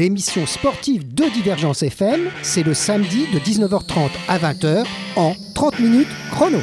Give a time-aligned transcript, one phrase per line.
[0.00, 4.84] 30 minutes chrono, l'émission sportive de Divergence FM, c'est le samedi de 19h30 à 20h
[5.16, 6.58] en 30 minutes chrono.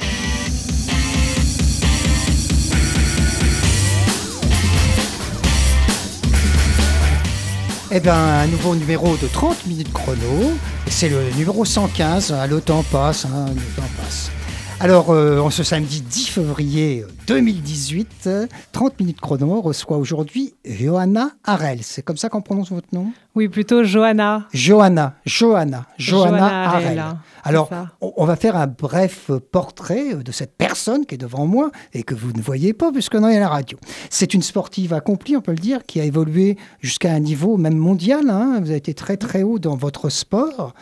[7.92, 10.52] Eh bien, un nouveau numéro de 30 minutes chrono.
[10.88, 12.33] C'est le numéro 115.
[12.38, 14.31] Ah, le temps passe, hein, le temps passe.
[14.80, 18.30] Alors, euh, en ce samedi 10 février 2018,
[18.73, 21.80] 30 minutes chrono reçoit aujourd'hui Johanna Harel.
[21.81, 23.11] C'est comme ça qu'on prononce votre nom?
[23.38, 24.47] Oui, plutôt Johanna.
[24.52, 26.69] Johanna, Johanna, Johanna.
[26.71, 27.03] Harel,
[27.43, 27.69] Alors,
[28.02, 32.15] on va faire un bref portrait de cette personne qui est devant moi et que
[32.15, 33.77] vous ne voyez pas puisqu'on est à la radio.
[34.09, 37.77] C'est une sportive accomplie, on peut le dire, qui a évolué jusqu'à un niveau même
[37.77, 38.27] mondial.
[38.31, 38.58] hein.
[38.59, 40.73] Vous avez été très très haut dans votre sport.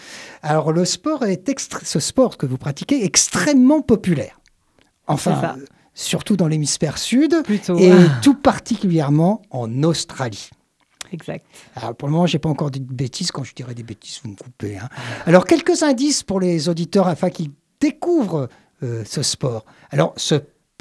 [0.42, 1.44] Alors, le sport est
[1.84, 4.40] ce sport que vous pratiquez est extrêmement populaire.
[5.08, 7.78] Enfin, euh, surtout dans l'hémisphère sud Plutôt.
[7.78, 10.52] et tout particulièrement en Australie.
[11.12, 11.46] Exact.
[11.76, 13.32] Alors, pour le moment, j'ai pas encore dit de bêtises.
[13.32, 14.78] Quand je dirai des bêtises, vous me coupez.
[14.78, 14.90] hein.
[15.26, 18.50] Alors, quelques indices pour les auditeurs afin qu'ils découvrent
[18.84, 19.66] euh, ce sport.
[19.92, 20.36] Alors, ce,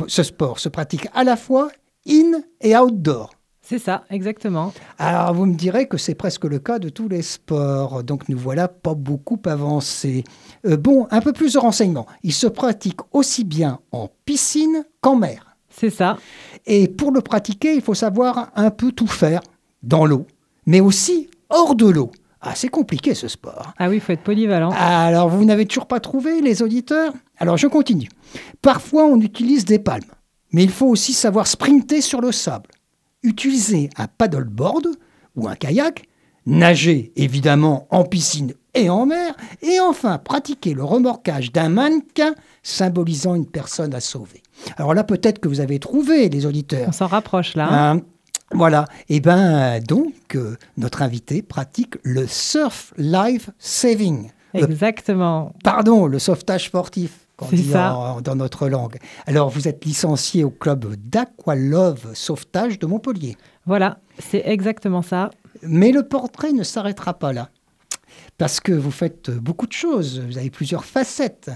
[0.06, 1.70] ce sport se pratique à la fois
[2.08, 3.30] in et outdoor.
[3.66, 4.74] C'est ça, exactement.
[4.98, 8.04] Alors, vous me direz que c'est presque le cas de tous les sports.
[8.04, 10.22] Donc, nous voilà pas beaucoup avancés.
[10.66, 12.06] Euh, bon, un peu plus de renseignements.
[12.22, 15.56] Il se pratique aussi bien en piscine qu'en mer.
[15.70, 16.18] C'est ça.
[16.66, 19.40] Et pour le pratiquer, il faut savoir un peu tout faire
[19.86, 20.26] dans l'eau,
[20.66, 22.10] mais aussi hors de l'eau.
[22.40, 23.72] Ah, c'est compliqué ce sport.
[23.78, 24.70] Ah oui, il faut être polyvalent.
[24.72, 27.12] Alors, vous n'avez toujours pas trouvé, les auditeurs?
[27.38, 28.08] Alors, je continue.
[28.60, 30.02] Parfois, on utilise des palmes,
[30.52, 32.68] mais il faut aussi savoir sprinter sur le sable,
[33.22, 34.88] utiliser un paddleboard
[35.36, 36.04] ou un kayak,
[36.44, 43.34] nager évidemment en piscine et en mer, et enfin pratiquer le remorquage d'un mannequin symbolisant
[43.36, 44.42] une personne à sauver.
[44.76, 46.88] Alors là, peut-être que vous avez trouvé, les auditeurs.
[46.88, 47.68] On s'en rapproche là.
[47.92, 48.00] hein.
[48.52, 48.84] Voilà.
[49.08, 54.30] Et ben donc, euh, notre invité pratique le surf life saving.
[54.52, 55.52] Le- Exactement.
[55.64, 57.96] pardon, le sauvetage sportif, qu'on dit ça.
[57.96, 58.98] en- dans notre langue.
[59.26, 63.36] Alors, vous êtes licencié au club d'Aqualove Sauvetage de Montpellier.
[63.66, 65.30] Voilà, c'est exactement ça.
[65.62, 67.48] Mais le portrait ne s'arrêtera pas là.
[68.38, 71.50] Parce que vous faites beaucoup de choses, vous avez plusieurs facettes.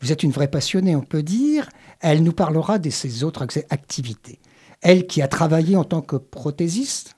[0.00, 1.68] Vous êtes une vraie passionnée, on peut dire.
[2.00, 4.38] Elle nous parlera de ses autres ac- activités.
[4.84, 7.16] Elle qui a travaillé en tant que prothésiste,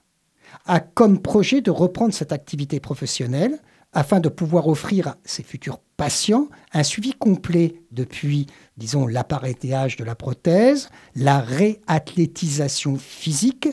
[0.65, 3.59] a comme projet de reprendre cette activité professionnelle
[3.91, 8.47] afin de pouvoir offrir à ses futurs patients un suivi complet depuis,
[8.77, 13.67] disons, l'appareillage de la prothèse, la réathlétisation physique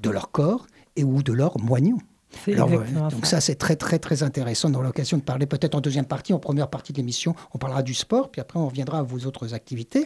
[0.00, 1.98] de leur corps et ou de leurs moignons.
[2.48, 3.36] Alors, donc ça.
[3.36, 4.68] ça, c'est très très très intéressant.
[4.70, 7.82] Dans l'occasion de parler peut-être en deuxième partie, en première partie de l'émission, on parlera
[7.82, 10.04] du sport, puis après on reviendra à vos autres activités.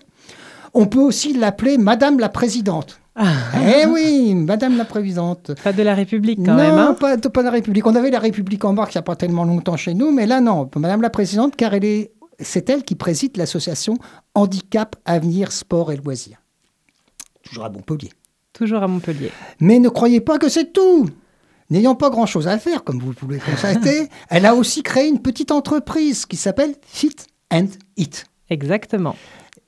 [0.75, 3.01] On peut aussi l'appeler Madame la Présidente.
[3.19, 5.51] eh oui, Madame la Présidente.
[5.65, 6.79] Pas de la République quand non, même.
[6.79, 6.95] hein.
[6.99, 7.87] pas, de- la République.
[7.87, 10.27] On avait la République en marche il n'y a pas tellement longtemps chez nous, mais
[10.27, 13.99] là non, Madame la Présidente, car elle est, c'est elle qui préside l'association
[14.35, 16.39] Handicap Avenir Sport et Loisirs.
[17.43, 18.11] Toujours à Montpellier.
[18.53, 19.33] Toujours à Montpellier.
[19.59, 21.09] Mais ne croyez pas que c'est tout.
[21.71, 25.21] N'ayant pas grand-chose à faire, comme vous pouvez le constater, elle a aussi créé une
[25.21, 27.17] petite entreprise qui s'appelle Fit
[27.53, 28.27] and Eat.
[28.49, 29.15] Exactement.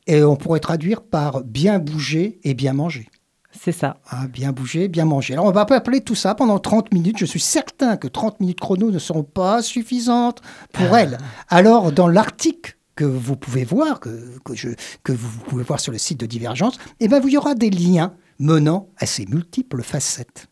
[0.09, 3.09] Et on pourrait traduire par bien bouger et bien manger.
[3.53, 3.99] C'est ça.
[4.11, 5.35] Hein, bien bouger, bien manger.
[5.35, 7.19] Alors on va appeler tout ça pendant 30 minutes.
[7.19, 10.41] Je suis certain que 30 minutes chrono ne seront pas suffisantes
[10.73, 11.19] pour elle.
[11.49, 14.71] Alors dans l'article que vous pouvez voir, que, que, je,
[15.05, 17.71] que vous pouvez voir sur le site de Divergence, eh ben, il y aura des
[17.71, 20.49] liens menant à ces multiples facettes.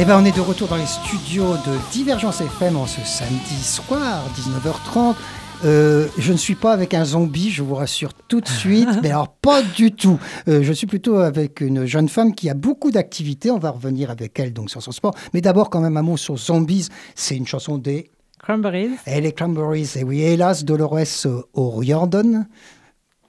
[0.00, 3.64] Eh ben, on est de retour dans les studios de Divergence FM en ce samedi
[3.64, 5.16] soir, 19h30.
[5.64, 9.10] Euh, je ne suis pas avec un zombie, je vous rassure tout de suite, mais
[9.10, 10.20] alors pas du tout.
[10.46, 13.50] Euh, je suis plutôt avec une jeune femme qui a beaucoup d'activités.
[13.50, 15.16] On va revenir avec elle donc sur son sport.
[15.34, 16.86] Mais d'abord, quand même, un mot sur Zombies.
[17.16, 18.90] C'est une chanson des Cranberries.
[19.04, 19.90] et les Cranberries.
[19.96, 22.46] Et oui, hélas, Dolores O'Riordan,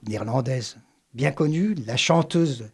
[0.06, 0.76] néerlandaise,
[1.14, 2.70] bien connue, la chanteuse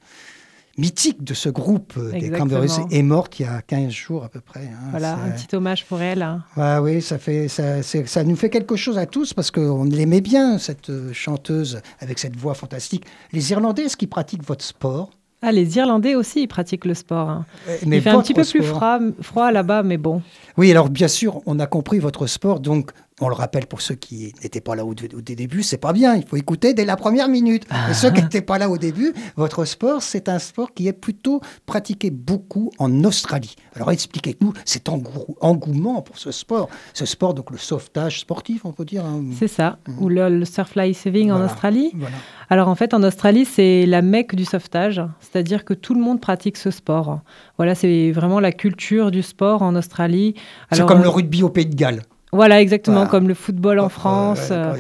[0.79, 2.31] mythique de ce groupe euh, des.
[2.31, 4.61] Cranberries, est morte il y a 15 jours à peu près.
[4.67, 4.89] hein.
[4.91, 6.23] Voilà, un petit hommage pour elle.
[6.23, 6.43] hein.
[6.57, 10.21] Ouais, oui, ça, fait, ça, ça nous fait quelque chose à tous parce qu'on l'aimait
[10.21, 13.05] bien, cette euh, chanteuse avec cette voix fantastique.
[13.33, 15.11] Les Irlandais, est-ce qu'ils pratiquent votre sport?
[15.43, 17.29] Ah, les Irlandais aussi, ils pratiquent le sport.
[17.29, 17.47] hein.
[17.69, 20.23] Euh, Il fait un petit peu plus froid, froid là-bas, mais bon.
[20.57, 23.95] Oui, alors bien sûr, on a compris votre sport, donc on le rappelle pour ceux
[23.95, 26.97] qui n'étaient pas là au, au début, c'est pas bien, il faut écouter dès la
[26.97, 27.65] première minute.
[27.91, 30.93] Et ceux qui n'étaient pas là au début, votre sport, c'est un sport qui est
[30.93, 33.55] plutôt pratiqué beaucoup en Australie.
[33.75, 38.73] Alors expliquez-nous cet engou- engouement pour ce sport, ce sport, donc le sauvetage sportif, on
[38.73, 39.05] peut dire.
[39.07, 39.25] hein.
[39.39, 39.79] C'est ça.
[39.99, 41.43] Ou le, le surf life saving en.
[41.47, 41.93] Australie.
[41.95, 42.17] Voilà.
[42.51, 46.21] Alors en fait, en Australie, c'est la mecque du sauvetage, c'est-à-dire que tout le monde
[46.21, 47.21] pratique ce sport.
[47.57, 50.35] Voilà, c'est vraiment la culture du sport en Australie.
[50.71, 52.03] C'est comme euh, le rugby au Pays de Galles.
[52.37, 53.11] Voilà, exactement, Voilà.
[53.11, 54.49] comme le football en France.
[54.53, 54.75] euh,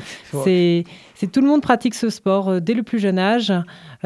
[1.19, 3.53] c'est tout le monde pratique ce sport euh, dès le plus jeune âge.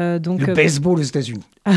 [0.01, 1.43] Euh, donc, le euh, baseball aux États-Unis.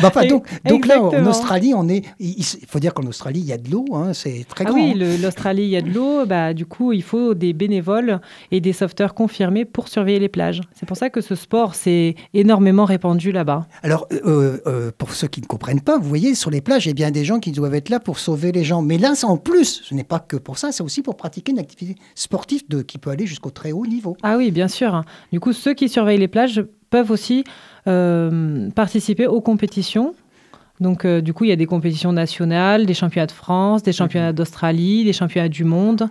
[0.00, 1.26] Bah, donc, donc là, en.
[1.26, 2.04] Australie, on est.
[2.18, 4.78] Il, faut dire qu'en Australie, il y a de l'eau, hein, c'est très Ah grand.
[4.78, 5.16] oui, hein.
[5.22, 6.26] l'Australie, il y a de l'eau.
[6.26, 10.60] Bah, du coup, il faut des bénévoles et des sauveteurs confirmés pour surveiller les plages.
[10.74, 13.66] C'est pour ça que ce sport s'est énormément répandu là-bas.
[13.82, 16.90] Alors, euh, euh, pour ceux qui ne comprennent pas, vous voyez, sur les plages, il
[16.90, 18.82] y a bien des gens qui doivent être là pour sauver les gens.
[18.82, 21.52] Mais là, c'est en plus, ce n'est pas que pour ça, c'est aussi pour pratiquer
[21.52, 24.16] une activité sportive de, qui peut aller jusqu'au très haut niveau.
[24.22, 25.02] Ah oui, bien sûr.
[25.32, 27.44] Du coup, ceux qui surveillent les plages peuvent aussi
[27.86, 30.14] euh, participer aux compétitions.
[30.80, 33.92] Donc, euh, du coup, il y a des compétitions nationales, des championnats de France, des
[33.92, 36.08] championnats d'Australie, des championnats du monde.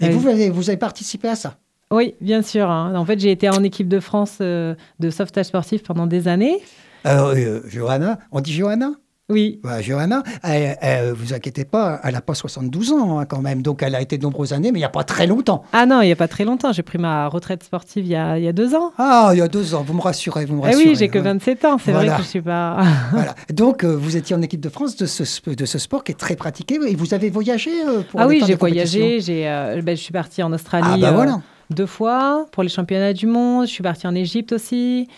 [0.00, 0.20] Et Euh, vous,
[0.52, 1.58] vous avez, participé à ça?
[1.92, 2.70] Oui, bien sûr.
[2.70, 2.94] hein.
[2.96, 6.58] En fait, j'ai été en équipe de France euh, de sauvetage sportif pendant des années.
[7.04, 7.34] Alors,
[7.66, 8.92] Johanna, on dit Johanna?
[9.30, 13.40] Oui, Voilà, Johanna, elle, elle, vous inquiétez pas, elle n'a pas 72 ans hein, quand
[13.40, 15.62] même, donc elle a été de nombreuses années, mais il n'y a pas très longtemps.
[15.72, 16.72] Ah non, il n'y a pas très longtemps.
[16.72, 18.92] J'ai pris ma retraite sportive il y a, il y a deux ans.
[18.98, 20.84] Ah, il y a deux ans, vous me rassurez, vous me Eh rassurez.
[20.90, 21.24] oui, j'ai que ouais.
[21.24, 21.76] 27 ans.
[21.78, 22.08] C'est Voilà.
[22.12, 22.82] vrai que je suis pas.
[23.12, 23.34] Voilà.
[23.52, 26.12] Donc, euh, vous étiez en équipe de France de ce, sp- de ce sport qui
[26.12, 29.20] est très pratiqué, et vous avez voyagé euh, pour ah oui, j'ai voyagé.
[29.20, 31.40] J'ai, euh, ben, je suis partie en Australie Ah bah euh, voilà.
[31.70, 33.66] deux fois pour les championnats du monde.
[33.66, 35.08] Je suis partie en Égypte aussi.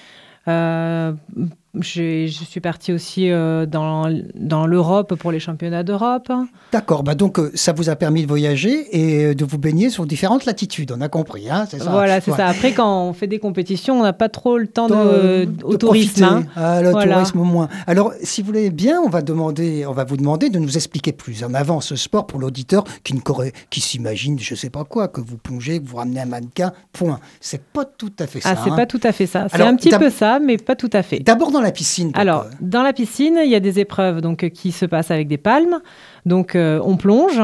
[0.48, 1.12] Euh,
[1.80, 6.30] je suis partie aussi euh, dans, dans l'Europe pour les championnats d'Europe.
[6.70, 9.88] D'accord, bah donc euh, ça vous a permis de voyager et euh, de vous baigner
[9.88, 12.36] sur différentes latitudes, on a compris, hein, ça Voilà, c'est Ouais.
[12.36, 12.46] ça.
[12.48, 15.76] Après, quand on fait des compétitions, on n'a pas trop le temps de, au de
[15.78, 16.24] tourisme.
[16.24, 16.44] hein.
[16.56, 17.14] Ah, le Voilà.
[17.14, 17.68] tourisme au moins.
[17.86, 21.12] Alors, si vous voulez bien, on va demander, on va vous demander de nous expliquer
[21.12, 24.84] plus en avant ce sport pour l'auditeur qui ne corré- qui s'imagine, je sais pas
[24.84, 26.72] quoi, que vous plongez, que vous ramenez un mannequin.
[26.92, 27.18] Point.
[27.40, 28.50] C'est pas tout à fait ça.
[28.52, 28.76] Ah, c'est hein.
[28.76, 29.46] pas tout à fait ça.
[29.50, 31.20] C'est un petit peu ça, mais pas tout à fait.
[31.20, 32.12] D'abord dans la piscine.
[32.14, 35.28] Alors, dans la piscine, il y a des épreuves donc, euh, qui se passent avec
[35.28, 35.80] des palmes.
[36.26, 37.40] Donc, euh, on plonge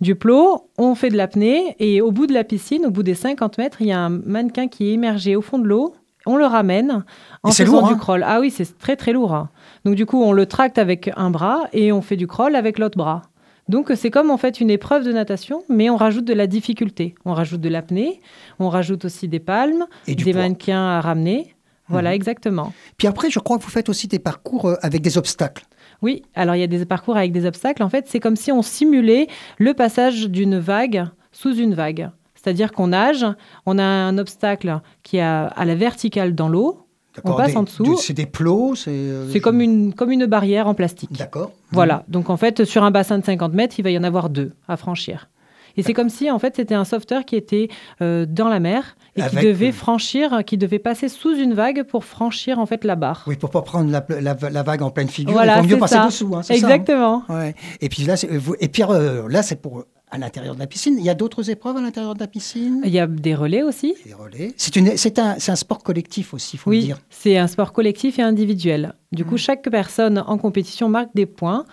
[0.00, 3.14] du plot, on fait de l'apnée, et au bout de la piscine, au bout des
[3.14, 5.94] 50 mètres, il y a un mannequin qui est immergé au fond de l'eau.
[6.26, 7.04] On le ramène
[7.42, 8.24] en faisant lourd, du hein crawl.
[8.26, 9.34] Ah oui, c'est très très lourd.
[9.34, 9.50] hein.
[9.84, 12.78] Donc du coup, on le tracte avec un bras et on fait du crawl avec
[12.78, 13.22] l'autre bras.
[13.68, 17.14] Donc c'est comme en fait une épreuve de natation, mais on rajoute de la difficulté.
[17.24, 18.20] On rajoute de l'apnée,
[18.58, 20.42] on rajoute aussi des palmes, Et des poids.
[20.42, 21.53] Mannequins à ramener.
[21.88, 22.72] Voilà, exactement.
[22.96, 25.64] Puis après, je crois que vous faites aussi des parcours euh, avec des obstacles.
[26.02, 27.82] Oui, alors il y a des parcours avec des obstacles.
[27.82, 29.26] En fait, c'est comme si on simulait
[29.58, 32.10] le passage d'une vague sous une vague.
[32.34, 33.24] C'est-à-dire qu'on nage,
[33.66, 36.80] on a un obstacle qui est à, à la verticale dans l'eau.
[37.16, 37.96] D'accord, passe des- en dessous.
[37.98, 38.90] C'est des plots, c'est.
[38.90, 41.12] euh, comme une, comme une barrière en plastique.
[41.12, 41.52] D'accord.
[41.70, 42.04] Voilà.
[42.08, 44.52] Donc en fait, sur un bassin de 50 mètres, il va y en avoir deux
[44.68, 45.28] à franchir.
[45.76, 47.68] Et c'est comme si, en fait, c'était un sauveteur qui était
[48.02, 51.54] euh, dans la mer et Avec, qui devait euh, franchir, qui devait passer sous une
[51.54, 53.24] vague pour franchir, en fait, la barre.
[53.26, 55.78] Oui, pour pas prendre la, la- la vague en pleine figure, Voilà, il vaut mieux
[55.78, 56.06] passer ça.
[56.06, 56.34] dessous.
[56.34, 57.22] hein, c'est ça, hein Exactement.
[57.28, 57.54] Ouais.
[57.80, 60.68] Et puis là, c'est, euh, et puis euh, là, c'est pour à l'intérieur de la
[60.68, 60.94] piscine.
[60.98, 62.80] Il y a d'autres épreuves à l'intérieur de la piscine?
[62.84, 63.96] Il y a des relais aussi.
[64.06, 64.52] Des relais.
[64.56, 66.98] C'est un, sport collectif aussi, il faut le Oui, dire.
[67.10, 68.94] c'est un sport collectif et individuel.
[69.10, 71.64] Du coup, chaque personne en compétition marque des points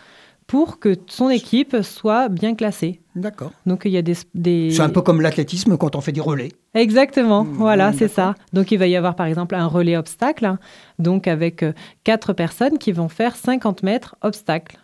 [0.51, 2.99] pour que son équipe soit bien classée.
[3.15, 3.53] D'accord.
[3.65, 4.17] Donc il y a des...
[4.35, 4.71] des...
[4.71, 6.49] C'est un peu comme l'athlétisme quand on fait des relais.
[6.73, 8.35] Exactement, Mm, voilà, mm, c'est ça.
[8.51, 10.59] Donc il va y avoir par exemple un relais obstacle, hein,
[10.99, 11.71] donc avec euh,
[12.03, 14.77] quatre personnes qui vont faire 50 mètres obstacle.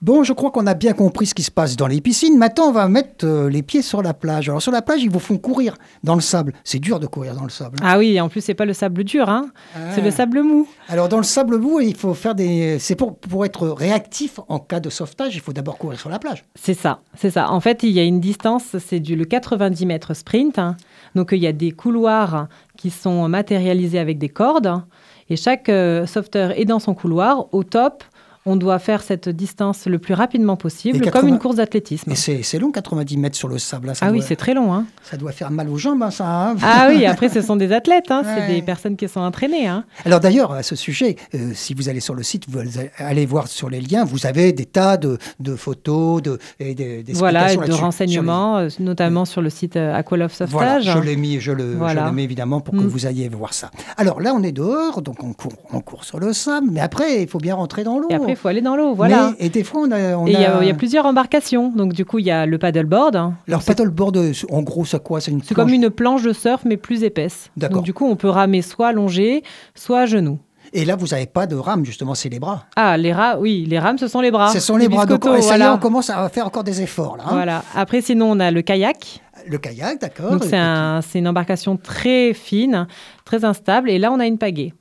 [0.00, 2.38] Bon, je crois qu'on a bien compris ce qui se passe dans les piscines.
[2.38, 4.48] Maintenant, on va mettre euh, les pieds sur la plage.
[4.48, 5.74] Alors, sur la plage, ils vous font courir
[6.04, 6.52] dans le sable.
[6.62, 7.78] C'est dur de courir dans le sable.
[7.82, 9.50] Ah oui, et en plus c'est pas le sable dur, hein,
[9.92, 10.04] c'est Ah.
[10.04, 10.68] le sable mou.
[10.88, 12.78] Alors, dans le sable mou, il faut faire des.
[12.78, 16.20] C'est pour, pour être réactif en cas de sauvetage, il faut d'abord courir sur la
[16.20, 16.44] plage.
[16.54, 17.50] C'est ça, c'est ça.
[17.50, 20.60] En fait, il y a une distance, c'est du le 90 mètres sprint.
[20.60, 20.76] hein.
[21.16, 24.80] Donc il y a des couloirs qui sont matérialisés avec des cordes.
[25.28, 27.52] Et chaque euh, sauveteur est dans son couloir.
[27.52, 28.04] Au top,
[28.48, 32.04] on doit faire cette distance le plus rapidement possible, Et 80 comme une course d'athlétisme.
[32.10, 33.88] Mais c'est long, 90 mètres sur le sable.
[33.88, 34.72] là, ça Ah oui, doit- c'est très long.
[34.72, 34.84] Hein.
[35.02, 36.24] Ça doit faire mal aux jambes, hein, ça.
[36.50, 36.56] hein.
[36.62, 39.66] Ah oui, après, ce sont des athlètes, hein, c'est des personnes qui sont entraînées.
[39.68, 39.84] Hein.
[40.04, 42.60] Alors d'ailleurs, à ce sujet, euh, si vous allez sur le site, vous
[42.98, 47.02] allez voir sur les liens, vous avez des tas de, de photos, de, et des,
[47.02, 50.98] des Voilà, et de renseignements, euh, notamment sur le site euh, Aqualove les- Voilà, Sauvetage.
[51.02, 52.06] je l'ai mis, je le, je Voilà.
[52.06, 52.86] le mets évidemment pour que Mm.
[52.86, 53.70] vous ayez voir ça.
[53.96, 57.22] Alors là, on est dehors, donc on court, on court sur le sable, mais après,
[57.22, 58.08] il faut bien rentrer dans l'eau.
[58.38, 59.32] Il faut aller dans l'eau, voilà.
[59.38, 59.98] Mais- et des fois, on a...
[60.28, 61.70] Il y, a- y plusieurs embarcations.
[61.74, 63.16] Donc, du coup, il y a le paddleboard.
[63.16, 63.34] hein.
[63.48, 65.20] Alors, paddleboard, euh, en gros, c'est quoi?
[65.20, 67.50] C'est comme une planche de surf, mais plus épaisse.
[67.56, 67.78] D'accord.
[67.78, 69.42] Donc, du coup, on peut ramer soit allongé,
[69.74, 70.38] soit à genoux.
[70.72, 72.66] Et là, vous n'avez pas de rame, justement, c'est les bras.
[72.76, 74.52] Ah, les rats, oui, les rames, ce sont les bras.
[74.52, 75.04] Ce sont les bras.
[75.06, 75.74] Donc, biscottos, ça y est, voilà.
[75.74, 77.24] on commence à faire encore des efforts, là.
[77.26, 77.30] hein.
[77.32, 77.64] Voilà.
[77.74, 79.20] Après, sinon, on a le kayak.
[79.48, 80.30] Le kayak, d'accord.
[80.30, 82.86] Donc, c'est un, c'est une embarcation très fine,
[83.24, 83.90] très instable.
[83.90, 84.74] Et là, on a une pagaie.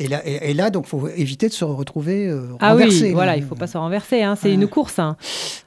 [0.00, 3.02] Et là, et, et là donc, faut éviter de se retrouver euh, Ah renversé.
[3.02, 3.14] oui, là.
[3.14, 4.22] voilà, il faut pas se renverser.
[4.22, 4.54] hein, C'est Ah.
[4.54, 4.98] une course.
[4.98, 5.16] hein.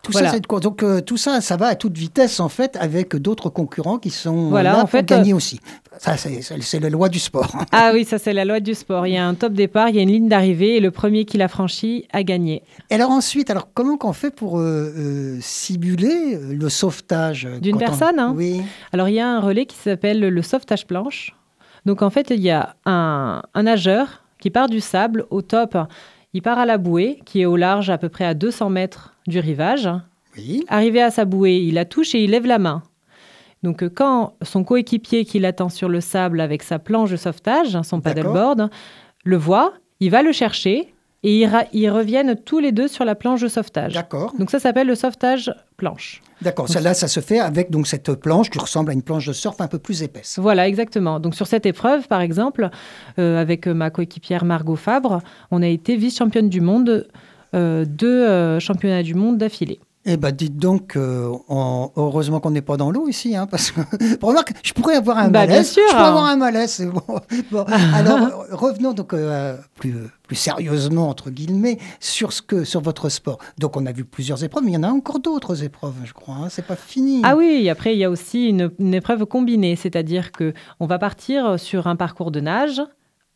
[0.04, 0.30] Tout Voilà.
[0.30, 3.50] ça, c'est Donc, euh, tout ça, ça va à toute vitesse, en fait, avec d'autres
[3.50, 5.60] concurrents qui sont Voilà, là en pour fait, gagner aussi.
[6.00, 7.52] Ça, c'est c'est- c'est la loi du sport.
[7.74, 9.06] Ah oui, ça, c'est la loi du sport.
[9.06, 11.26] Il y a un top départ, il y a une ligne d'arrivée, et le premier
[11.26, 12.64] qui l'a franchi a gagné.
[12.90, 17.60] Et alors ensuite, alors comment qu'on fait pour euh, euh, simuler euh, le sauvetage euh,
[17.60, 18.62] D'une on- personne, hein Oui.
[18.94, 21.36] Alors, il y a un relais qui s'appelle le sauvetage planche.
[21.86, 25.78] Donc, en fait, il y a un, un nageur qui part du sable au top.
[26.34, 29.16] Il part à la bouée, qui est au large à peu près à 200 mètres
[29.28, 29.90] du rivage.
[30.38, 30.64] Oui.
[30.68, 32.84] Arrivé à sa bouée, il la touche et il lève la main.
[33.64, 37.80] Donc, euh, quand son coéquipier qui l'attend sur le sable avec sa planche de sauvetage,
[37.84, 38.02] son D'accord.
[38.02, 38.70] paddleboard,
[39.24, 43.42] le voit, il va le chercher et ils, reviennent tous les deux sur la planche
[43.42, 43.94] de sauvetage.
[43.94, 44.34] D'accord.
[44.40, 46.22] Donc, ça s'appelle le sauvetage planche.
[46.42, 46.68] D'accord.
[46.68, 49.34] Ça, là, ça se fait avec donc cette planche qui ressemble à une planche de
[49.34, 50.40] surf un peu plus épaisse.
[50.40, 51.20] Voilà, exactement.
[51.20, 52.70] Donc sur cette épreuve, par exemple,
[53.20, 57.08] euh, avec euh, ma coéquipière Margot Fabre, on a été vice-championne du monde,
[57.54, 59.80] euh, deux euh, championnats du monde d'affilée.
[60.04, 63.70] Eh ben, dites donc, euh, on- heureusement qu'on n'est pas dans l'eau ici, hein, parce
[63.70, 63.82] que
[64.26, 65.72] remarque, je pourrais avoir un Bah, bien malaise.
[65.72, 65.84] sûr.
[65.88, 66.72] Je pourrais avoir un malaise.
[66.72, 67.02] c'est Bon.
[67.52, 69.94] Bon, alors revenons donc euh, plus,
[70.24, 73.38] plus sérieusement entre guillemets sur ce que sur votre sport.
[73.60, 76.14] Donc on a vu plusieurs épreuves, mais il y en a encore d'autres épreuves, je
[76.14, 76.36] crois.
[76.36, 77.22] Hein, c'est pas fini.
[77.24, 80.88] Ah oui, et après il y a aussi une, une épreuve combinée, c'est-à-dire que on
[80.88, 82.82] va partir sur un parcours de nage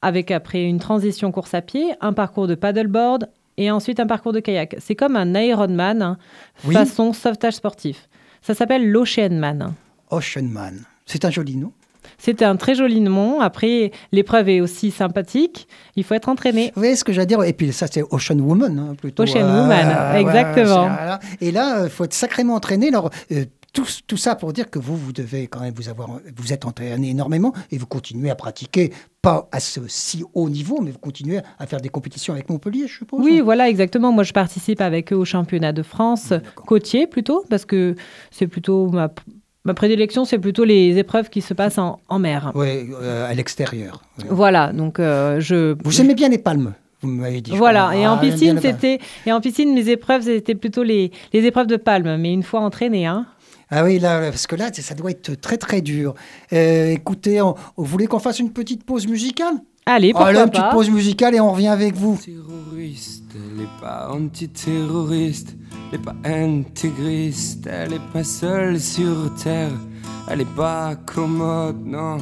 [0.02, 4.34] avec après une transition course à pied, un parcours de paddleboard et ensuite un parcours
[4.34, 4.76] de kayak.
[4.80, 6.18] C'est comme un Ironman hein,
[6.66, 6.74] Oui.
[6.74, 8.08] façon sauvetage sportif.
[8.42, 9.74] Ça s'appelle l'Oceanman.
[10.12, 10.82] Ocean Man.
[11.06, 11.72] C'est un joli nom.
[12.18, 13.42] C'est un très joli nom.
[13.42, 15.68] Après, l'épreuve est aussi sympathique.
[15.96, 16.72] Il faut être entraîné.
[16.76, 19.24] Vous voyez ce que j'allais dire Et puis ça, c'est Ocean Woman, hein, plutôt.
[19.24, 20.90] Ocean Woman, exactement.
[21.42, 22.90] Et là, il faut être sacrément entraîné.
[22.90, 26.10] Alors, euh, tout, tout ça pour dire que vous, vous devez quand même vous avoir,
[26.36, 28.91] vous êtes entraîné énormément et vous continuez à pratiquer,
[29.22, 32.88] pas à ce si haut niveau, mais vous continuez à faire des compétitions avec Montpellier,
[32.88, 33.20] je suppose.
[33.24, 34.12] Oui, voilà, exactement.
[34.12, 37.96] Moi, je participe avec eux au championnat de France côtier plutôt, parce que
[38.32, 39.12] c'est plutôt ma,
[39.65, 42.51] ma prédilection, c'est plutôt les épreuves qui se passent en, en mer.
[42.55, 44.01] Oui, euh, à l'extérieur.
[44.20, 44.25] Oui.
[44.29, 45.75] Voilà, donc euh, je.
[45.84, 47.51] Vous aimez bien les palmes, vous m'avez dit.
[47.55, 47.96] Voilà, crois.
[47.98, 51.67] et en Ah, piscine, c'était et en piscine, mes épreuves, c'était plutôt les, les épreuves
[51.67, 53.25] de palme, mais une fois entraîné, hein.
[53.72, 56.14] Ah oui, là, parce que là, ça doit être très très dur.
[56.54, 59.56] Euh, écoutez, on- vous voulez qu'on fasse une petite pause musicale?
[59.88, 62.18] Allez, pourquoi Allez, une petite pause musicale et on revient avec vous.
[62.18, 65.56] terroriste, elle est pas antiterroriste,
[65.92, 69.72] elle est pas intégriste, elle est pas seule sur terre,
[70.30, 72.18] elle est pas commode, non,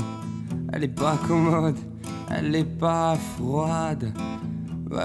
[0.73, 1.77] elle est pas commode,
[2.35, 4.11] elle est pas froide,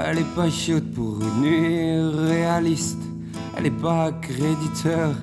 [0.07, 2.99] elle est pas chaude pour une nuit réaliste,
[3.57, 5.15] elle est pas créditeur,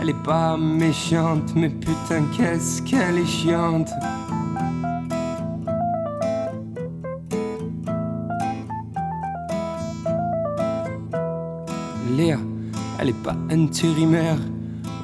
[0.00, 3.90] Elle est pas méchante, mais putain, qu'est-ce qu'elle est chiante.
[12.16, 12.38] Léa,
[13.00, 14.38] elle est pas intérimaire,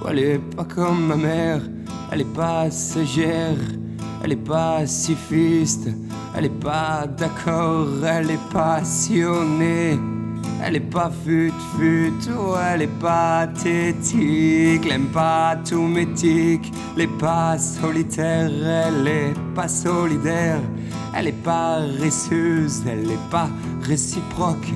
[0.09, 1.61] elle est pas comme ma mère,
[2.13, 3.59] elle est pas sagère,
[4.23, 5.89] elle est pas pacifiste,
[6.37, 9.99] elle est pas d'accord, elle est passionnée.
[10.67, 17.03] Elle est pas fut fut, ou elle est pathétique, elle aime pas tout métique, elle
[17.03, 20.61] est pas solitaire, elle est pas solidaire,
[21.15, 23.49] elle est pas récieuse, elle est pas
[23.83, 24.73] réciproque.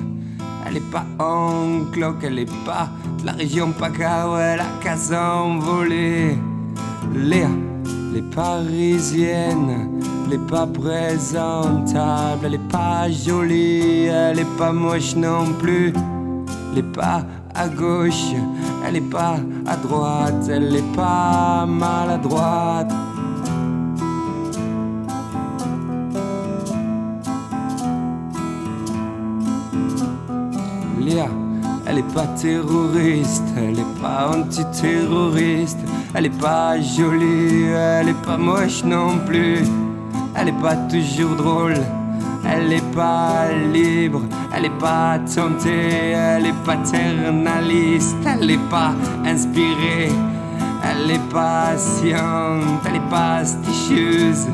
[0.67, 4.67] Elle est pas en cloque, elle est pas de la région PACA, où elle a
[4.83, 6.37] qu'à s'envoler.
[7.15, 7.49] Léa,
[8.13, 9.89] les parisiennes,
[10.29, 15.91] elle est pas présentable, elle est pas jolie, elle est pas moche non plus.
[16.71, 17.23] Elle est pas
[17.55, 18.33] à gauche,
[18.85, 22.91] elle est pas à droite, elle est pas maladroite.
[30.99, 31.27] Léa,
[31.87, 35.79] elle est pas terroriste, elle est pas antiterroriste,
[36.13, 39.63] elle est pas jolie, elle est pas moche non plus,
[40.39, 41.75] elle est pas toujours drôle,
[42.47, 44.21] elle est pas libre,
[44.55, 48.93] elle est pas tentée, elle est paternaliste, elle est pas
[49.25, 50.09] inspirée.
[50.81, 54.47] Elle est patiente, elle est pasticieuse,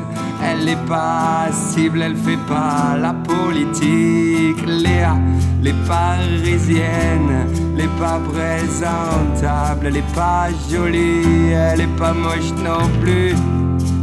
[0.44, 4.66] elle est passible, elle fait pas la politique.
[4.66, 5.16] Léa,
[5.62, 12.86] les parisiennes, elle est pas présentable, elle est pas jolie, elle est pas moche non
[13.00, 13.34] plus.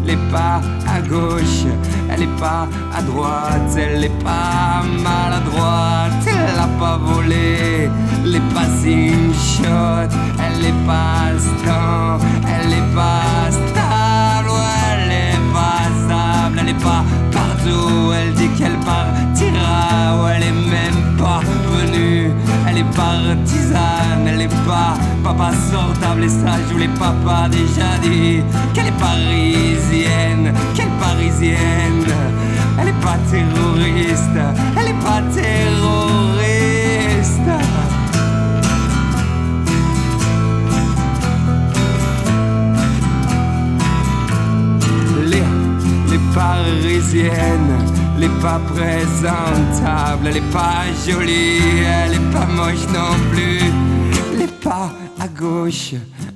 [0.05, 1.63] Elle est pas à gauche,
[2.09, 7.89] elle est pas à droite, elle est pas maladroite, elle a pas volé,
[8.23, 10.11] elle est pas une shot,
[10.43, 14.51] elle est pas stan, elle est pas stable,
[14.91, 20.69] elle est pas stable, elle est pas partout, elle dit qu'elle partira, ouais, elle est
[20.69, 21.39] même pas
[21.71, 22.31] venue,
[22.67, 27.97] elle est partisane, elle est pas papa sortable et ça je vous l'ai papa déjà
[28.01, 32.05] dit qu'elle est parisienne, qu'elle parisienne,
[32.79, 34.39] elle est pas terroriste,
[34.77, 36.03] elle est pas terroriste.
[46.09, 47.77] Les parisiennes,
[48.17, 51.59] elle est pas présentable, elle est pas jolie,
[52.03, 53.92] elle est pas moche non plus.
[54.43, 55.93] Elle est pas à gauche,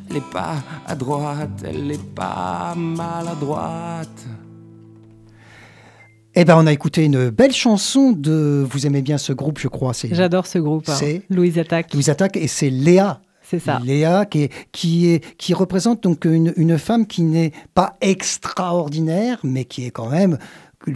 [0.09, 4.25] elle est pas à droite, elle est pas maladroite.
[6.33, 8.65] Eh ben, on a écouté une belle chanson de.
[8.71, 9.93] Vous aimez bien ce groupe, je crois.
[9.93, 10.87] C'est J'adore ce groupe.
[10.87, 10.95] hein.
[10.97, 11.93] C'est Louise Attaque.
[11.93, 13.19] Louise Attaque et c'est Léa.
[13.41, 13.81] C'est ça.
[13.83, 19.39] Léa qui, est, qui, est, qui représente donc une, une femme qui n'est pas extraordinaire,
[19.43, 20.37] mais qui est quand même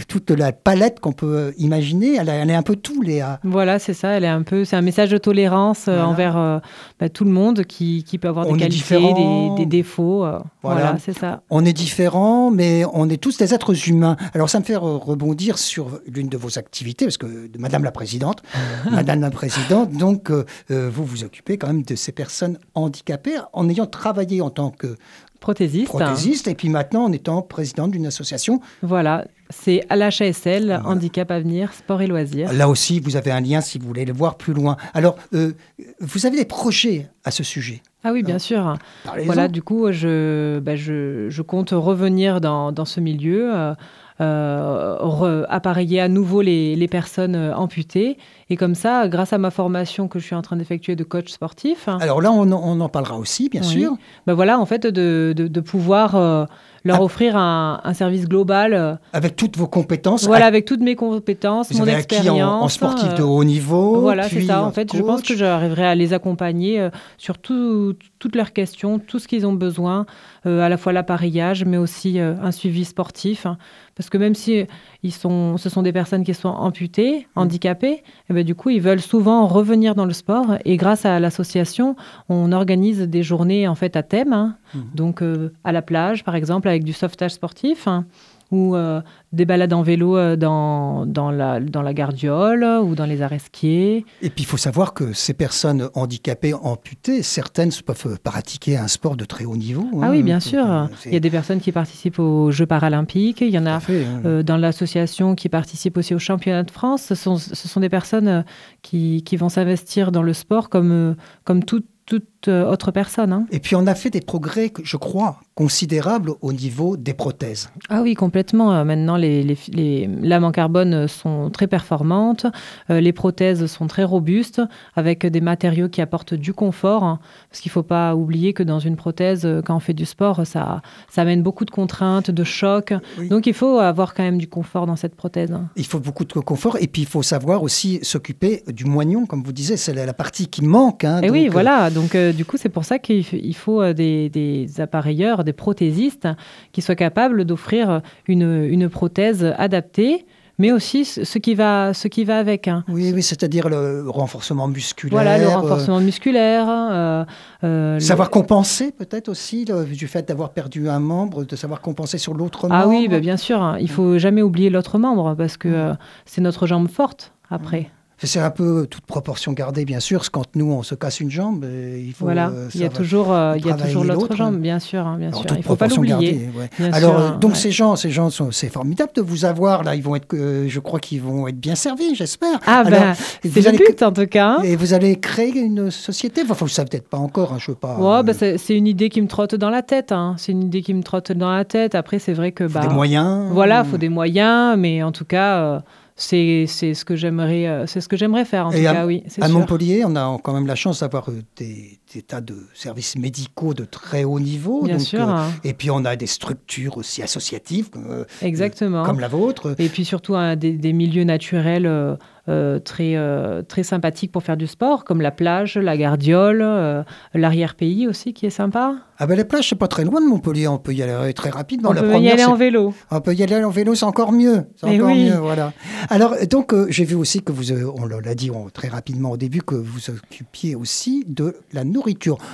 [0.07, 2.15] toute la palette qu'on peut imaginer.
[2.15, 3.39] Elle, est un peu tout, Léa.
[3.43, 4.09] Voilà, c'est ça.
[4.11, 6.07] Elle est un peu, c'est un message de tolérance euh, Voilà.
[6.07, 6.59] envers euh,
[6.99, 10.23] bah, tout le monde qui, qui peut avoir des qualités, des, des défauts.
[10.23, 10.81] euh, Voilà.
[10.81, 11.41] voilà, c'est ça.
[11.49, 14.15] On est différents, mais on est tous des êtres humains.
[14.33, 17.91] Alors ça me fait re- rebondir sur l'une de vos activités, parce que Madame la
[17.91, 18.43] Présidente,
[18.91, 23.37] Madame la Présidente, donc euh, euh, vous vous occupez quand même de ces personnes handicapées
[23.51, 24.95] en ayant travaillé en tant que
[25.39, 25.87] Prothésiste.
[25.87, 28.61] prothésiste et puis maintenant en étant présidente d'une association.
[28.83, 30.87] Voilà, c'est à l'HASL, Voilà.
[30.87, 32.51] Handicap Avenir, Sport et Loisirs.
[32.53, 34.77] Là aussi, vous avez un lien si vous voulez le voir plus loin.
[34.93, 35.51] Alors, euh,
[35.99, 37.81] vous avez des projets à ce sujet?
[38.03, 38.75] Ah oui, bien sûr.
[39.03, 39.25] Parlez-en.
[39.27, 43.73] Voilà, du coup, je, bah, je, je compte revenir dans, dans ce milieu, euh,
[44.19, 48.17] euh, re- appareiller à nouveau les, les personnes euh, amputées.
[48.49, 51.29] Et comme ça, grâce à ma formation que je suis en train d'effectuer de coach
[51.31, 53.67] sportif, Alors là, on, en- on en parlera aussi, bien Oui.
[53.67, 53.95] sûr.
[54.27, 56.45] bah voilà, en fait, de, de, de pouvoir euh,
[56.83, 57.03] leur Ah.
[57.03, 58.73] offrir un, un service global.
[58.73, 60.25] euh, Avec toutes vos compétences.
[60.25, 62.63] voilà, à- avec toutes mes compétences, vous mon avez acquis en, expérience.
[62.63, 64.01] en sportif de euh, haut niveau.
[64.01, 64.63] Voilà, c'est ça.
[64.63, 68.99] En fait, je pense que j'arriverai à les accompagner euh, sur tout- toutes leurs questions,
[68.99, 70.05] tout ce qu'ils ont besoin,
[70.45, 73.45] euh, à la fois l'appareillage, mais aussi euh, un suivi sportif.
[73.47, 73.57] hein.
[73.95, 74.65] Parce que même si
[75.03, 77.39] ils sont, ce sont des personnes qui sont amputées, Mmh.
[77.41, 80.55] handicapées, eh ben, du coup, ils veulent souvent revenir dans le sport.
[80.65, 81.95] Et grâce à l'association,
[82.29, 84.33] on organise des journées en fait à thème.
[84.33, 84.55] hein.
[84.75, 84.79] Mmh.
[84.95, 87.87] Donc, euh, à la plage, par exemple, avec du sauvetage sportif.
[87.87, 88.05] hein,
[88.51, 93.05] ou euh, des balades en vélo euh, dans, dans, la, dans la gardiole ou dans
[93.05, 94.05] les aresquiers.
[94.21, 99.15] Et puis, il faut savoir que ces personnes handicapées, amputées, certaines peuvent pratiquer un sport
[99.15, 99.87] de très haut niveau.
[100.01, 100.11] Ah hein.
[100.11, 100.69] oui, bien Donc, sûr.
[100.69, 103.41] euh, Il y a des personnes qui participent aux Jeux paralympiques.
[103.41, 104.21] Il y en a fait, hein.
[104.25, 107.03] euh, dans l'association qui participent aussi au championnat de France.
[107.03, 108.43] Ce sont, ce sont des personnes
[108.81, 113.33] qui, qui vont s'investir dans le sport comme, comme tout- tout- autre personne.
[113.33, 113.45] hein.
[113.51, 117.69] Et puis on a fait des progrès, je crois, considérables au niveau des prothèses.
[117.89, 118.73] Ah oui, complètement.
[118.73, 122.45] Euh, Maintenant, les, les, les lames en carbone sont très performantes.
[122.89, 124.61] Euh, les prothèses sont très robustes,
[124.95, 127.03] avec des matériaux qui apportent du confort.
[127.03, 127.19] hein.
[127.49, 130.05] parce qu'il ne faut pas oublier que dans une prothèse, euh, quand on fait du
[130.05, 132.93] sport, ça, ça amène beaucoup de contraintes, de chocs.
[133.19, 133.29] Oui.
[133.29, 135.51] Donc il faut avoir quand même du confort dans cette prothèse.
[135.51, 135.69] hein.
[135.75, 139.43] Il faut beaucoup de confort et puis il faut savoir aussi s'occuper du moignon, comme
[139.43, 141.03] vous disiez, c'est la, partie qui manque.
[141.05, 141.89] hein, Et donc, oui, voilà.
[141.89, 146.27] Donc, euh, du coup, c'est pour ça qu'il faut euh, des, des appareilleurs, des prothésistes
[146.71, 150.25] qui soient capables d'offrir une, une prothèse adaptée,
[150.59, 152.67] mais aussi ce qui va, ce qui va avec.
[152.67, 152.83] hein.
[152.87, 155.11] Oui, oui, c'est-à-dire le renforcement musculaire.
[155.15, 156.67] Voilà, le euh, renforcement musculaire.
[156.69, 157.23] euh,
[157.63, 161.81] euh, le- Savoir compenser peut-être aussi le- du fait d'avoir perdu un membre, de savoir
[161.81, 162.79] compenser sur l'autre membre.
[162.83, 163.59] Ah oui, bah, bien sûr.
[163.61, 163.77] hein.
[163.79, 165.93] Il faut jamais oublier l'autre membre parce que euh,
[166.25, 167.89] c'est notre jambe forte après.
[168.23, 170.29] C'est un peu toute proportion gardée, bien sûr.
[170.31, 172.25] Quand nous, on se casse une jambe, euh, il faut.
[172.25, 174.59] voilà, euh, il y a toujours, euh, il y a travailler toujours l'autre jambe, hein.
[174.59, 175.47] bien sûr, hein, bien Alors, sûr.
[175.47, 176.49] toute Il faut pas l'oublier.
[176.55, 176.69] ouais.
[176.93, 177.57] Alors, sûr, euh, hein, donc ouais.
[177.57, 179.95] ces gens, ces gens sont, c'est formidable de vous avoir là.
[179.95, 182.59] Ils vont être, euh, je crois qu'ils vont être bien servis, j'espère.
[182.67, 184.57] Ah ben, vous c'est le allez- but en tout cas.
[184.59, 184.63] hein.
[184.63, 186.41] Et vous allez créer une société.
[186.43, 187.53] Enfin, vous ne savez peut-être pas encore.
[187.53, 187.97] hein, je veux pas.
[187.97, 190.13] Ouais, bah, c'est une idée qui me trotte dans la tête.
[190.37, 191.95] C'est une idée qui me trotte dans la tête.
[191.95, 193.47] Après, c'est vrai que faut bah, des moyens.
[193.51, 195.81] voilà, faut des moyens, mais en tout cas,
[196.21, 198.67] c'est c'est ce que j'aimerais, euh, c'est ce que j'aimerais faire.
[198.67, 199.57] En Et tout à- cas, oui, À sûr.
[199.59, 203.73] Montpellier, on a quand même la chance d'avoir euh, des, des tas de services médicaux
[203.73, 204.83] de très haut niveau.
[204.83, 205.47] Bien donc, sûr, euh, hein.
[205.63, 209.03] et puis on a des structures aussi associatives, euh, exactement.
[209.03, 209.75] comme la vôtre.
[209.79, 212.15] Et puis surtout hein, des, des milieux naturels euh,
[212.49, 217.03] euh, très, euh, très sympathiques pour faire du sport, comme la plage, la gardiole, euh,
[217.33, 218.95] l'arrière-pays aussi qui est sympa.
[219.19, 220.67] Ah ben les plages, c'est pas très loin de Montpellier.
[220.67, 221.89] On peut y aller très rapidement.
[221.91, 222.93] On la peut y aller en vélo.
[223.11, 224.65] On peut y aller en vélo, c'est encore mieux.
[224.75, 225.25] C'est encore oui.
[225.29, 225.73] mieux, voilà.
[226.09, 229.29] Alors, donc, euh, j'ai vu aussi que vous, euh, on l'a dit on- très rapidement
[229.31, 232.00] au début, que vous occupiez aussi de la nourriture.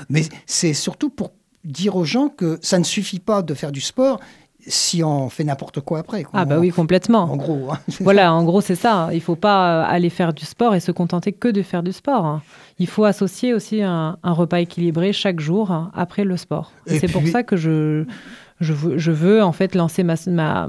[0.09, 1.31] Mais c'est surtout pour
[1.63, 4.19] dire aux gens que ça ne suffit pas de faire du sport
[4.69, 6.23] si on fait n'importe quoi après.
[6.23, 6.41] quoi.
[6.41, 7.23] Ah bah oui, complètement.
[7.23, 7.71] En gros.
[7.71, 7.79] hein.
[8.01, 9.09] Voilà, en gros, c'est ça.
[9.13, 11.93] Il faut pas euh, aller faire du sport et se contenter que de faire du
[11.93, 12.25] sport.
[12.25, 12.41] hein.
[12.79, 16.71] Il faut associer aussi un, un repas équilibré chaque jour hein, après le sport.
[16.85, 18.03] Et Et c'est pour ça que je,
[18.59, 20.67] je, veux, je veux en fait lancer ma, ma-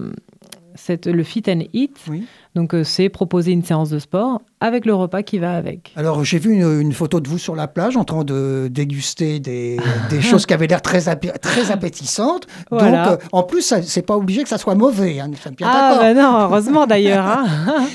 [0.77, 1.97] cette, le Fit and Eat.
[2.09, 2.25] Oui.
[2.55, 5.92] Donc, euh, c'est proposer une séance de sport avec le repas qui va avec.
[5.97, 9.40] Alors, j'ai vu une, une photo de vous sur la plage en train de déguster
[9.40, 9.79] des,
[10.11, 12.47] des choses qui avaient l'air très, appé- très appétissantes.
[12.71, 13.11] Voilà.
[13.11, 15.21] Donc, euh, en plus, c'est pas obligé que ça soit mauvais.
[15.21, 15.31] Hein,
[15.62, 17.25] Ah bah non, heureusement d'ailleurs.
[17.27, 17.47] hein.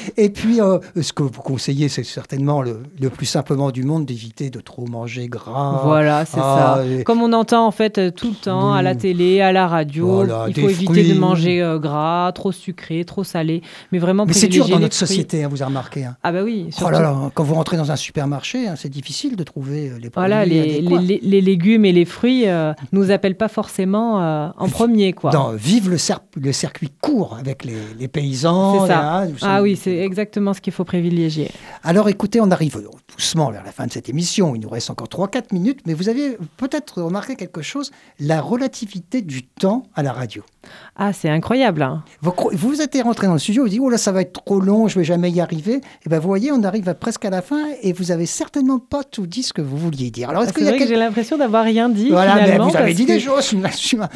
[0.18, 4.06] Et puis, euh, ce que vous conseillez, c'est certainement le, le plus simplement du monde
[4.06, 5.82] d'éviter de trop manger gras.
[5.84, 6.86] Voilà, c'est Ah, ça.
[6.86, 8.98] et- Comme on entend en fait tout le temps à la Mm.
[8.98, 11.14] télé, à la radio, Voilà, il faut éviter fruits.
[11.14, 14.96] de manger euh, gras, trop sucré, trop salé, mais vraiment Mais c'est dur dans notre
[14.96, 15.08] fruits.
[15.08, 16.08] société, hein, vous avez remarqué.
[16.24, 16.92] Ah bah oui, Oh surtout.
[16.94, 20.10] là là, quand vous rentrez dans un supermarché, hein, c'est difficile de trouver euh, les
[20.10, 25.14] produits Voilà, les, légumes et les fruits euh, nous appellent pas forcément euh, en premier,
[25.14, 25.32] quoi.
[25.32, 28.82] Dans, vive le, cer- le circuit court avec les, les paysans.
[28.82, 29.02] C'est ça.
[29.02, 31.50] là, Ah oui, c'est exactement ce qu'il faut privilégier.
[31.84, 34.56] Alors écoutez, on arrive doucement vers la fin de cette émission.
[34.56, 39.22] Il nous reste encore 3-4 minutes, mais vous avez peut-être remarqué quelque chose, la relativité
[39.22, 40.44] du temps à la radio.
[40.96, 41.82] Ah, c'est incroyable.
[41.82, 42.04] hein.
[42.22, 44.60] Vous, vous êtes rentré dans le studio, vous dites, oh là, ça va être trop
[44.60, 45.82] long, je vais jamais y arriver.
[46.06, 48.80] Et ben vous voyez, on arrive à presque à la fin et vous avez certainement
[48.80, 50.30] pas tout dit ce que vous vouliez dire.
[50.30, 52.58] Alors, est-ce C'est qu'il y a vrai que j'ai l'impression d'avoir rien dit Voilà, mais
[52.58, 53.56] vous avez dit que- des choses.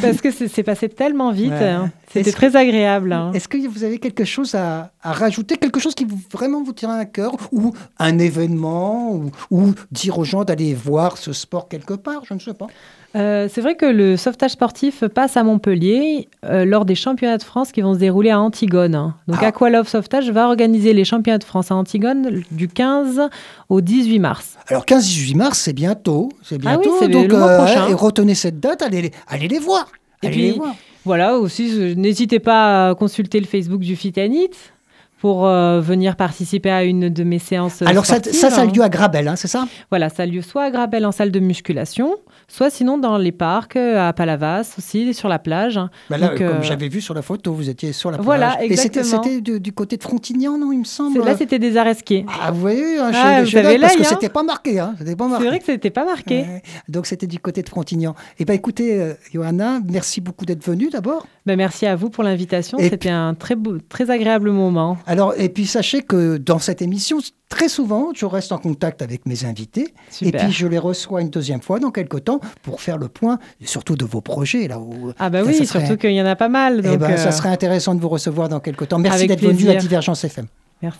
[0.01, 1.51] Parce que c'est passé tellement vite.
[1.51, 1.67] Ouais.
[1.69, 1.91] hein.
[2.13, 3.12] C'était très agréable.
[3.12, 3.31] hein.
[3.33, 6.71] Est-ce que vous avez quelque chose à, à rajouter, quelque chose qui vous, vraiment vous
[6.73, 11.67] tient à cœur, ou un événement, ou, ou dire aux gens d'aller voir ce sport
[11.67, 12.67] quelque part, je ne sais pas.
[13.17, 17.43] Euh, c'est vrai que le sauvetage sportif passe à Montpellier euh, lors des championnats de
[17.43, 18.95] France qui vont se dérouler à Antigone.
[18.95, 19.15] hein.
[19.27, 19.47] Donc Ah.
[19.47, 23.21] Aqualove Sauvetage va organiser les championnats de France à Antigone du 15
[23.69, 24.58] au 18 mars.
[24.67, 27.88] Alors 15-18 mars, c'est bientôt, c'est Ah bientôt, oui, c'est le donc mois prochain.
[27.88, 29.88] et retenez cette date, allez, les- allez les voir.
[30.23, 30.75] Et Allez puis, les voir.
[31.06, 34.49] Voilà, aussi, euh, n'hésitez pas à consulter le Facebook du Fitanit
[35.19, 38.71] pour euh, venir participer à une de mes séances Alors sportives, ça, ça a hein.
[38.71, 39.65] lieu à Grabel, hein, c'est ça?
[39.89, 42.15] Voilà, ça a lieu soit à Grabel en salle de musculation,
[42.49, 45.79] soit sinon dans les parcs, euh, à Palavas aussi, sur la plage.
[46.10, 48.25] Bah là, Donc, Comme euh, j'avais vu sur la photo, vous étiez sur la plage.
[48.25, 49.23] Voilà, Et c'était- exactement.
[49.23, 52.25] c'était du, du côté de Frontignan, non, il me semble Là, c'était des aresquiers.
[52.41, 54.05] Ah, vous voyez, hein, Ah, chez- vous chez parce que hein.
[54.10, 54.79] c'était pas marqué.
[54.79, 55.43] Hein, c'était pas marqué.
[55.43, 56.38] C'est vrai que c'était pas marqué.
[56.41, 58.15] Ouais, donc c'était du côté de Frontignan.
[58.39, 61.27] Eh ben écoutez, euh, Johanna, merci beaucoup d'être venue d'abord.
[61.47, 62.77] Ben, merci à vous pour l'invitation.
[62.77, 64.97] C'était un très, beau, très agréable moment.
[65.07, 69.25] Alors, et puis sachez que dans cette émission, très souvent, je reste en contact avec
[69.25, 69.93] mes invités.
[70.12, 70.41] Super.
[70.41, 73.39] Et puis je les reçois une deuxième fois dans quelques temps pour faire le point,
[73.63, 74.67] surtout de vos projets.
[74.67, 76.81] Là où, Ah bah ça, oui, ça serait- surtout qu'il y en a pas mal.
[76.83, 78.99] Eh Donc, ben, ça euh, serait intéressant de vous recevoir dans quelques temps.
[78.99, 79.75] Merci d'être venu à.
[79.75, 80.47] Divergence FM.
[80.81, 80.99] Merci.